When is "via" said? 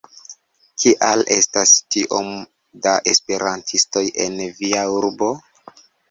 4.63-4.87